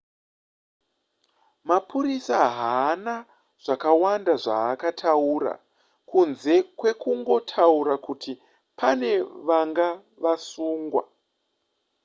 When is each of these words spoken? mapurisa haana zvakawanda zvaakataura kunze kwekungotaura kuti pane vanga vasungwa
mapurisa 1.67 2.37
haana 2.57 3.15
zvakawanda 3.63 4.33
zvaakataura 4.43 5.53
kunze 6.09 6.55
kwekungotaura 6.79 7.95
kuti 8.05 8.31
pane 8.79 9.11
vanga 9.47 9.87
vasungwa 10.23 11.03